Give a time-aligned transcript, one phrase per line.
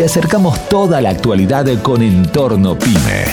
[0.00, 3.26] te acercamos toda la actualidad con Entorno Pyme.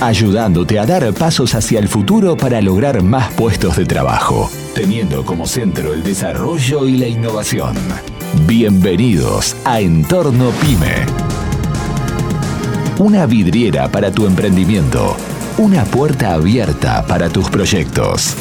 [0.00, 5.46] Ayudándote a dar pasos hacia el futuro para lograr más puestos de trabajo, teniendo como
[5.46, 7.76] centro el desarrollo y la innovación.
[8.44, 11.06] Bienvenidos a Entorno Pyme.
[12.98, 15.16] Una vidriera para tu emprendimiento.
[15.58, 18.34] Una puerta abierta para tus proyectos.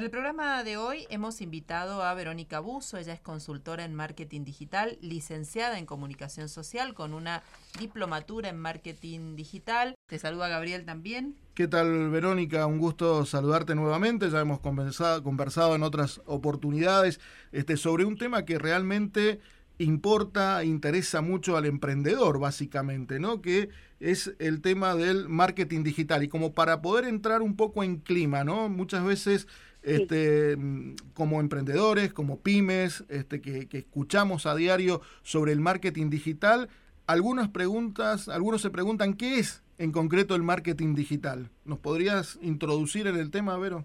[0.00, 4.44] Para el programa de hoy hemos invitado a Verónica Buzo, ella es consultora en marketing
[4.44, 7.42] digital, licenciada en comunicación social con una
[7.78, 9.94] diplomatura en marketing digital.
[10.06, 11.36] Te saluda Gabriel también.
[11.52, 12.64] ¿Qué tal Verónica?
[12.64, 14.30] Un gusto saludarte nuevamente.
[14.30, 17.20] Ya hemos conversado, en otras oportunidades
[17.52, 19.38] este, sobre un tema que realmente
[19.76, 23.42] importa, interesa mucho al emprendedor, básicamente, ¿no?
[23.42, 26.22] Que es el tema del marketing digital.
[26.22, 28.70] Y como para poder entrar un poco en clima, ¿no?
[28.70, 29.46] Muchas veces
[29.82, 36.68] este, mm, como emprendedores, como pymes, este, que, escuchamos a diario sobre el marketing digital,
[37.06, 41.50] algunas preguntas, algunos se preguntan qué es en concreto el marketing digital.
[41.64, 43.84] ¿Nos podrías introducir en el tema, Vero?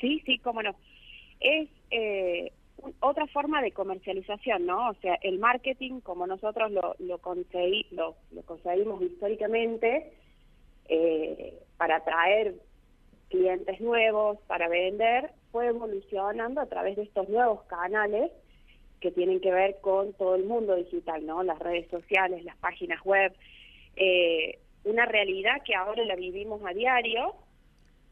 [0.00, 0.74] Sí, sí, cómo no.
[1.40, 2.52] Es eh,
[3.00, 4.90] otra forma de comercialización, ¿no?
[4.90, 10.12] O sea, el marketing, como nosotros lo, lo, lo, conseguimos históricamente,
[10.88, 12.54] eh, para atraer
[13.28, 18.30] clientes nuevos, para vender, fue evolucionando a través de estos nuevos canales
[19.00, 21.42] que tienen que ver con todo el mundo digital, ¿no?
[21.42, 23.32] Las redes sociales, las páginas web,
[23.96, 27.34] eh, una realidad que ahora la vivimos a diario.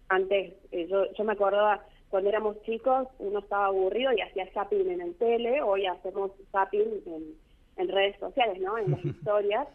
[0.09, 4.91] Antes, eh, yo, yo me acordaba cuando éramos chicos, uno estaba aburrido y hacía zapping
[4.91, 7.34] en el tele, hoy hacemos zapping en,
[7.77, 8.78] en redes sociales, ¿no?
[8.78, 9.67] En las historias.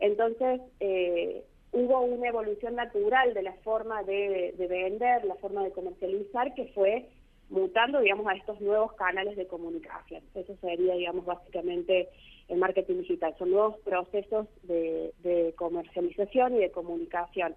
[0.00, 6.54] Entonces, eh, hubo una evolución natural de la forma de, vender, la forma de comercializar,
[6.54, 7.08] que fue
[7.50, 10.22] mutando, digamos, a estos nuevos canales de comunicación.
[10.34, 12.08] Eso sería, digamos, básicamente
[12.48, 13.34] el marketing digital.
[13.38, 17.54] Son nuevos procesos de, comercialización y de comunicación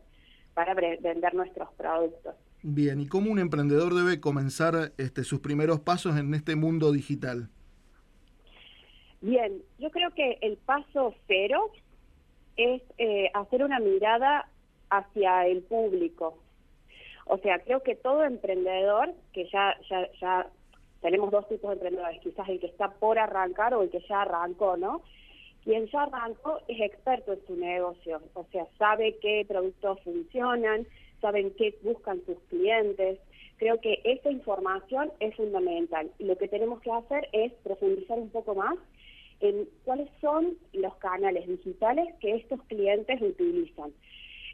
[0.54, 2.36] para vender nuestros productos.
[2.64, 7.50] Bien, ¿y cómo un emprendedor debe comenzar este, sus primeros pasos en este mundo digital?
[9.22, 11.72] Bien, yo creo que el paso cero
[12.58, 14.48] es eh, hacer una mirada
[14.90, 16.38] hacia el público.
[17.26, 20.48] O sea, creo que todo emprendedor, que ya, ya, ya
[21.02, 24.22] tenemos dos tipos de emprendedores, quizás el que está por arrancar o el que ya
[24.22, 25.02] arrancó, ¿no?
[25.64, 30.88] Quien ya arrancó es experto en su negocio, o sea, sabe qué productos funcionan,
[31.22, 33.20] saben qué buscan sus clientes.
[33.58, 36.10] Creo que esa información es fundamental.
[36.18, 38.76] Y lo que tenemos que hacer es profundizar un poco más
[39.42, 43.92] en cuáles son los canales digitales que estos clientes utilizan.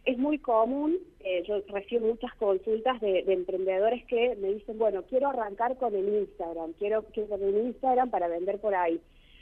[0.06, 5.28] Es muy común, eh, yo recibo muchas consultas de, emprendedores que me dicen, bueno, quiero
[5.28, 9.02] arrancar con el Instagram, quiero, quiero con el Instagram para vender por ahí,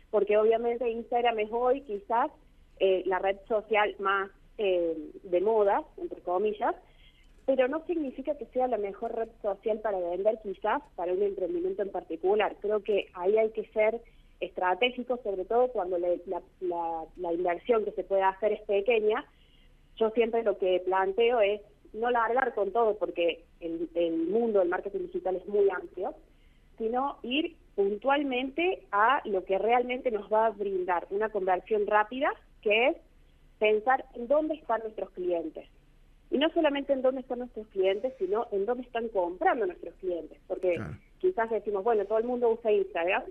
[0.10, 2.32] porque obviamente Instagram es hoy quizás
[2.80, 6.76] eh, la red social más eh, de moda, entre comillas,
[7.46, 11.84] pero no significa que sea la mejor red social para vender quizás para un emprendimiento
[11.84, 12.56] en particular.
[12.60, 14.02] Creo que ahí hay que ser
[14.40, 19.26] estratégico, sobre todo cuando la, inversión que se puede hacer es pequeña,
[19.98, 21.62] yo siempre lo que planteo es
[21.94, 26.14] no largar con todo porque el, el mundo del marketing digital es muy amplio,
[26.78, 32.32] sino ir puntualmente a lo que realmente nos va a brindar una conversión rápida,
[32.62, 32.98] que es
[33.60, 35.68] pensar en dónde están nuestros clientes.
[36.32, 40.40] Y no solamente en dónde están nuestros clientes, sino en dónde están comprando nuestros clientes.
[40.48, 40.78] Porque
[41.20, 43.24] quizás decimos, bueno, todo el mundo usa Instagram,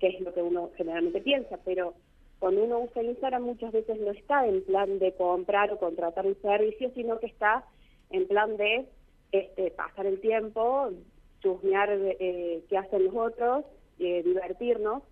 [0.00, 1.94] que es lo que uno generalmente piensa, pero
[2.40, 6.40] cuando uno usa Instagram muchas veces no está en plan de comprar o contratar un
[6.40, 7.64] servicio, sino que está
[8.08, 8.86] en plan de
[9.30, 10.90] este, pasar el tiempo,
[11.40, 13.64] chusmear eh, qué hacen los otros,
[13.98, 15.02] eh, divertirnos.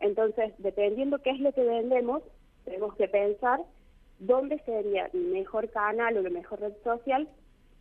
[0.00, 2.22] Entonces, dependiendo qué es lo que vendemos,
[2.64, 3.60] tenemos que pensar
[4.18, 7.28] dónde sería el mejor canal o la mejor red social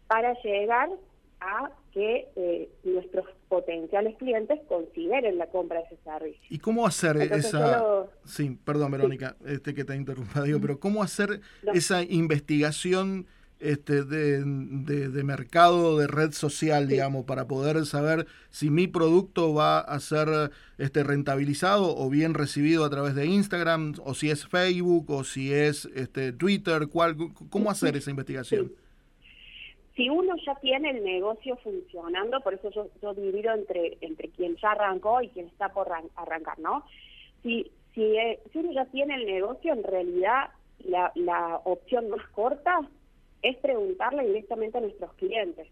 [0.08, 0.90] para llegar
[1.42, 6.42] a que eh, nuestros potenciales clientes consideren la compra de ese servicio.
[6.50, 8.06] ¿Y cómo hacer esa...
[8.26, 11.42] Sí, perdón Verónica, este que te interrumpa, digo, pero ¿cómo hacer
[11.74, 13.26] esa investigación
[13.60, 19.80] este, de, de, mercado, de red social, digamos, para poder saber si mi producto va
[19.80, 25.10] a ser este, rentabilizado o bien recibido a través de Instagram, o si es Facebook,
[25.12, 27.18] o si es este, Twitter, ¿cuál,
[27.50, 28.72] ¿cómo hacer esa investigación?
[30.00, 34.56] Si uno ya tiene el negocio funcionando, por eso yo, yo divido entre, entre quien
[34.56, 36.86] ya arrancó y quien está por arrancar, ¿no?
[37.44, 40.52] Si, si, eh, si uno ya tiene el negocio, en realidad
[40.86, 42.80] la, la opción más corta
[43.42, 45.68] es preguntarle directamente a nuestros clientes.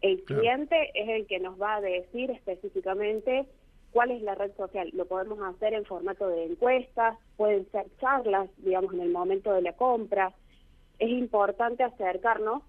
[0.00, 3.46] El cliente es el que nos va a decir específicamente
[3.90, 4.90] ¿Cuál es la red social?
[4.92, 9.62] Lo podemos hacer en formato de encuestas, pueden ser charlas, digamos, en el momento de
[9.62, 10.34] la compra.
[10.98, 12.62] Es importante acercarnos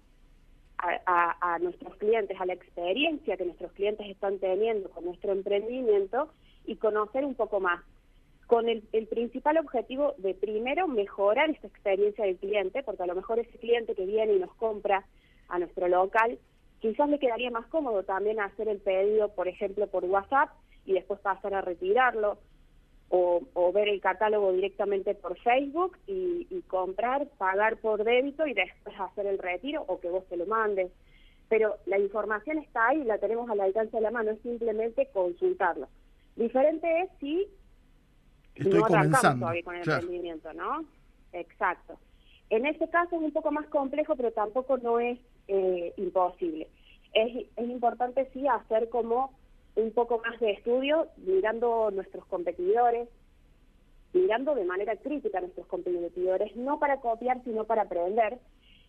[0.82, 6.30] a, nuestros clientes, a la experiencia que nuestros clientes están teniendo con nuestro emprendimiento
[6.64, 7.82] y conocer un poco más.
[8.46, 13.14] Con el, el principal objetivo de primero mejorar esta experiencia del cliente, porque a lo
[13.14, 15.04] mejor ese cliente que viene y nos compra
[15.48, 16.38] a nuestro local,
[16.80, 20.50] quizás le quedaría más cómodo también hacer el pedido, por ejemplo, por WhatsApp
[20.84, 22.38] y después pasar a retirarlo
[23.12, 29.26] o, ver el catálogo directamente por Facebook y, comprar, pagar por débito y después hacer
[29.26, 30.92] el retiro o que vos te lo mandes.
[31.48, 35.88] Pero la información está ahí, la tenemos al alcance de la mano, es simplemente consultarlo.
[36.36, 37.48] Diferente es si
[38.68, 40.84] no arrancamos todavía con el emprendimiento, ¿no?
[41.32, 41.98] Exacto.
[42.50, 45.18] En este caso es un poco más complejo, pero tampoco no es
[45.48, 46.68] eh, imposible.
[47.12, 49.32] Es, es importante sí hacer como
[49.80, 53.08] un poco más de estudio mirando nuestros competidores,
[54.12, 58.38] mirando de manera crítica a nuestros competidores, no para copiar, sino para aprender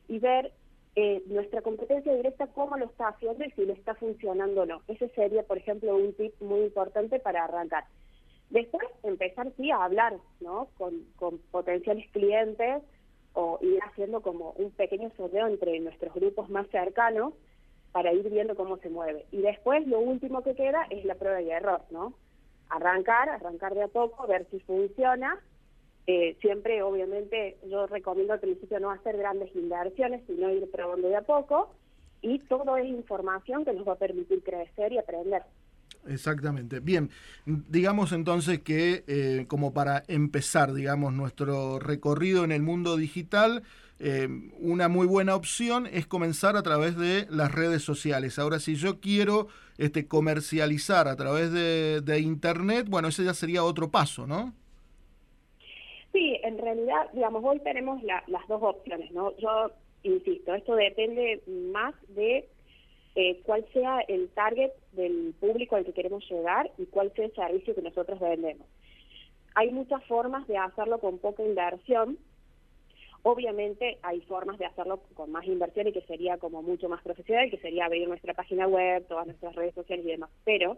[0.07, 0.51] y ver
[0.95, 4.81] eh, nuestra competencia directa cómo lo está haciendo y si le está funcionando o no.
[4.88, 7.85] Ese sería, por ejemplo, un tip muy importante para arrancar.
[8.49, 10.67] Después, empezar sí a hablar ¿no?
[10.77, 11.05] con,
[11.51, 12.83] potenciales clientes
[13.33, 17.33] o ir haciendo como un pequeño sondeo entre nuestros grupos más cercanos
[17.91, 19.25] para ir viendo cómo se mueve.
[19.31, 22.13] Y después lo último que queda es la prueba y error, ¿no?
[22.69, 25.39] Arrancar, arrancar de a poco, ver si funciona.
[26.07, 31.17] Eh, siempre, obviamente, yo recomiendo al principio no hacer grandes inversiones, sino ir probando de
[31.17, 31.73] a poco.
[32.21, 35.43] Y todo es información que nos va a permitir crecer y aprender.
[36.07, 36.79] Exactamente.
[36.79, 37.09] Bien,
[37.45, 43.63] digamos entonces que eh, como para empezar, digamos, nuestro recorrido en el mundo digital,
[44.03, 44.27] eh,
[44.59, 48.39] una muy buena opción es comenzar a través de las redes sociales.
[48.39, 53.92] Ahora, si yo quiero este, comercializar a través de, Internet, bueno, ese ya sería otro
[53.92, 54.53] paso, ¿no?
[56.12, 59.38] Sí, en realidad, digamos, hoy tenemos las dos opciones, ¿no?
[59.38, 59.71] Yo
[60.01, 62.50] insisto, esto depende más de
[63.13, 67.36] eh, cuál sea el target del público al que queremos llegar y cuál sea el
[67.36, 68.65] servicio que nosotros vendemos.
[69.53, 72.18] Hay muchas formas de hacerlo con poca inversión,
[73.23, 77.51] Obviamente hay formas de hacerlo con más inversión y que sería como mucho más profesional,
[77.51, 80.31] que sería abrir nuestra página web, todas nuestras redes sociales y demás.
[80.44, 80.77] Pero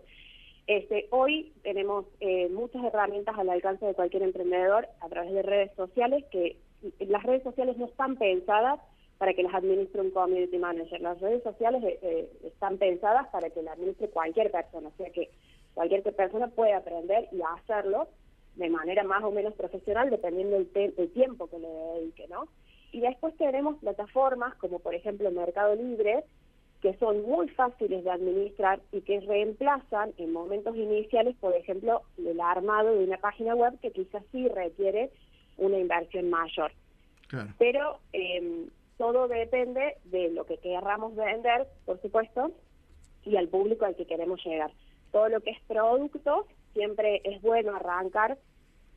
[0.68, 5.72] este, hoy tenemos eh, muchas herramientas al alcance de cualquier emprendedor a través de redes
[5.76, 6.58] sociales que
[7.00, 8.80] las redes sociales no están pensadas
[9.18, 11.00] para que las administre un community manager.
[11.02, 15.10] Las redes sociales eh, eh, están pensadas para que las administre cualquier persona, o sea
[15.12, 15.30] que
[15.74, 18.08] cualquier persona puede aprender y hacerlo
[18.56, 22.48] de manera más o menos profesional dependiendo del, tiempo que le dedique, ¿no?
[22.92, 26.24] Y después tenemos plataformas como por ejemplo Mercado Libre,
[26.82, 32.40] que son muy fáciles de administrar y que reemplazan en momentos iniciales, por ejemplo, el
[32.42, 35.10] armado de una página web que quizás sí requiere
[35.58, 36.72] una inversión mayor.
[37.58, 38.68] Pero eh,
[38.98, 42.52] todo depende de lo que querramos vender, por supuesto,
[43.26, 44.72] y al público al que queremos llegar.
[45.12, 48.38] Todo lo que es producto siempre es bueno arrancar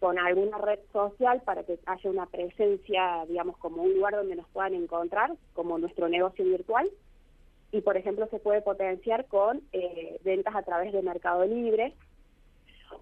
[0.00, 4.48] con alguna red social para que haya una presencia, digamos, como un lugar donde nos
[4.48, 6.88] puedan encontrar, como nuestro negocio virtual.
[7.72, 11.94] Y, por ejemplo, se puede potenciar con eh, ventas a través de Mercado Libre.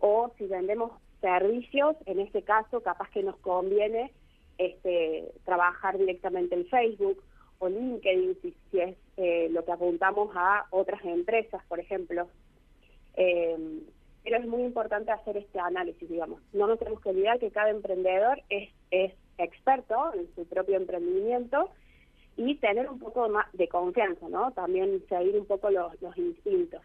[0.00, 4.12] O si vendemos servicios, en este caso, capaz que nos conviene
[4.58, 7.22] este, trabajar directamente en Facebook
[7.58, 12.28] o LinkedIn, si, es eh, lo que apuntamos a otras empresas, por ejemplo.
[13.16, 13.82] Eh,
[14.24, 16.40] pero es muy importante hacer este análisis, digamos.
[16.54, 21.70] No nos tenemos que olvidar que cada emprendedor es, es experto en su propio emprendimiento
[22.36, 24.50] y tener un poco más de confianza, ¿no?
[24.52, 26.80] También seguir un poco los, los instintos.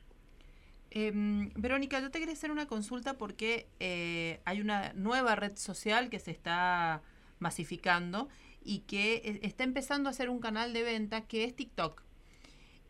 [0.91, 6.09] Em, Verónica, yo te quería hacer una consulta porque eh, hay una nueva red social
[6.09, 7.01] que se está
[7.39, 8.27] masificando
[8.63, 12.03] y que e, está empezando a hacer un canal de venta que es TikTok.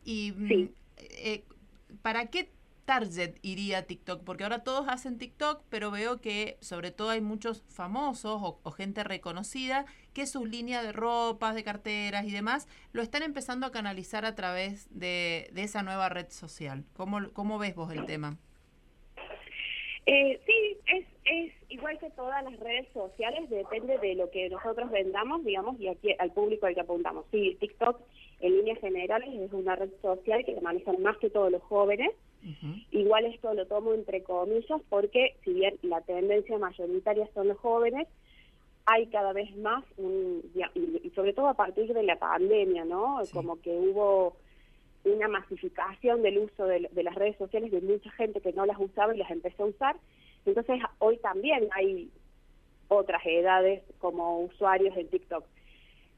[0.04, 1.44] Y mm, eh,
[2.02, 2.50] ¿para qué
[2.90, 4.24] target iría TikTok?
[4.24, 9.04] Porque ahora todos hacen TikTok, pero veo que sobre todo hay muchos famosos o, gente
[9.04, 14.26] reconocida que sus líneas de ropas, de carteras y demás lo están empezando a canalizar
[14.26, 16.84] a través de, esa nueva red social.
[16.94, 18.40] ¿Cómo, ¿Cómo ves vos el tema?
[20.12, 24.90] Eh, sí, es, es igual que todas las redes sociales, depende de lo que nosotros
[24.90, 27.26] vendamos, digamos, y aquí al público al que apuntamos.
[27.30, 28.02] Sí, TikTok
[28.40, 32.12] en líneas generales es una red social que manejan más que todos los jóvenes,
[32.92, 38.08] Igual esto lo tomo entre comillas porque si bien la tendencia mayoritaria son los jóvenes,
[38.86, 39.84] hay cada vez más,
[40.74, 43.20] y sobre todo a partir de la pandemia, ¿no?
[43.34, 44.38] Como que hubo
[45.06, 49.16] una masificación del uso de, las redes sociales de mucha gente que no las usaba
[49.16, 49.96] y las empezó a usar.
[50.46, 52.10] Entonces hoy también hay
[52.88, 55.46] otras edades como usuarios de TikTok.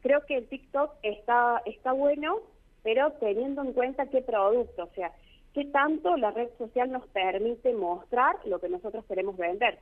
[0.02, 2.40] Creo que el TikTok está, está bueno,
[2.84, 5.12] pero teniendo en cuenta qué producto, o sea,
[5.54, 9.78] qué tanto la red social nos permite mostrar lo que nosotros queremos vender.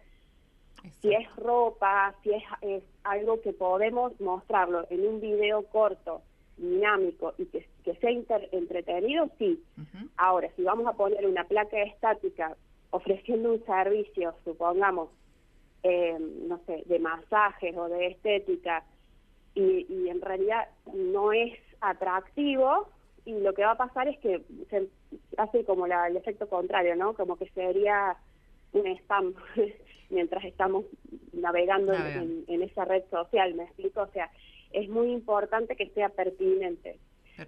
[1.02, 6.22] Si es ropa, si es, es, algo que podemos mostrarlo en un video corto,
[6.60, 8.12] dinámico y que, sea
[8.52, 9.64] entretenido, sí.
[10.18, 12.56] Ahora, si vamos a poner una placa estática
[12.92, 15.10] ofreciendo un servicio, supongamos,
[15.84, 18.84] eh, no sé, de masajes o de estética,
[19.56, 22.88] y, y en realidad no es atractivo,
[23.26, 24.88] y lo que va a pasar es que se
[25.38, 27.14] hace como la, el efecto contrario, ¿no?
[27.14, 28.16] Como que sería
[28.74, 29.34] un spam
[30.10, 30.86] mientras estamos
[31.34, 34.02] navegando en, en, esa red social, ¿me explico?
[34.02, 34.30] O sea,
[34.72, 36.98] es muy importante que sea pertinente,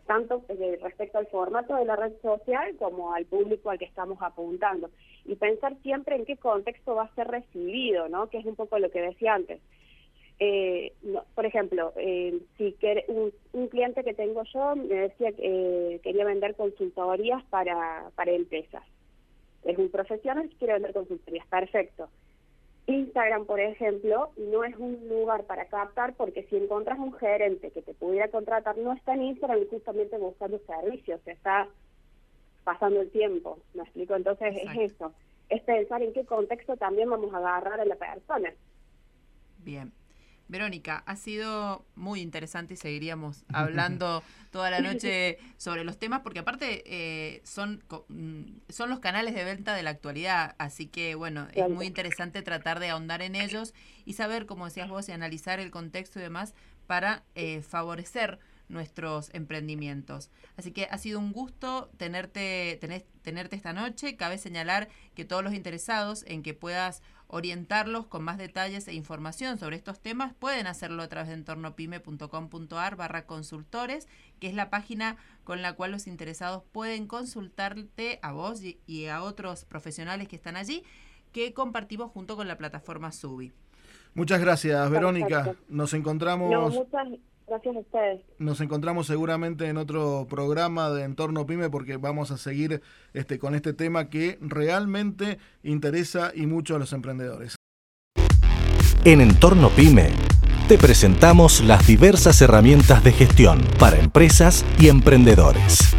[0.05, 4.17] tanto eh, respecto al formato de la red social como al público al que estamos
[4.21, 4.89] apuntando.
[5.25, 8.29] Y pensar siempre en qué contexto va a ser recibido, ¿no?
[8.29, 9.61] Que es un poco lo que decía antes.
[10.39, 10.93] Eh,
[11.35, 12.75] por ejemplo, eh, si
[13.09, 18.83] un, un, cliente que tengo yo me decía que quería vender consultorías para, para empresas.
[19.63, 21.45] Es un profesional que quiere vender consultorías.
[21.45, 22.09] Perfecto.
[22.88, 27.81] Instagram, por ejemplo, no es un lugar para captar porque si encuentras un gerente que
[27.81, 31.67] te pudiera contratar, no está en Instagram justamente buscando servicios, se está
[32.63, 34.15] pasando el tiempo, ¿me explico?
[34.15, 35.13] Entonces es eso,
[35.50, 38.53] es pensar en qué contexto también vamos a agarrar a la persona.
[39.59, 39.91] Bien.
[40.51, 46.39] Verónica, ha sido muy interesante y seguiríamos hablando toda la noche sobre los temas, porque
[46.39, 51.48] aparte eh, son, mm, son los canales de venta de la actualidad, así que bueno,
[51.53, 53.74] es muy interesante tratar de ahondar en ellos
[54.05, 56.53] y saber, como decías vos, y analizar el contexto y demás
[56.86, 58.39] para eh, favorecer
[58.71, 60.31] nuestros emprendimientos.
[60.57, 62.79] Así que ha sido un gusto tenerte,
[63.21, 64.15] tenerte esta noche.
[64.15, 69.57] Cabe señalar que todos los interesados en que puedas orientarlos con más detalles e información
[69.57, 74.07] sobre estos temas pueden hacerlo a través de entornopyme.com.ar barra consultores,
[74.39, 79.23] que es la página con la cual los interesados pueden consultarte a vos y, a
[79.23, 80.83] otros profesionales que están allí,
[81.31, 83.53] que compartimos junto con la plataforma Subi.
[84.13, 85.55] Muchas gracias, Verónica.
[85.69, 86.75] Nos encontramos.
[87.48, 88.21] Gracias a ustedes.
[88.39, 92.81] Nos encontramos seguramente en otro programa de Entorno Pyme porque vamos a seguir
[93.13, 97.55] este, con este tema que realmente interesa y mucho a los emprendedores.
[99.03, 100.12] En Entorno Pyme
[100.67, 105.95] te presentamos las diversas herramientas de gestión para empresas y emprendedores.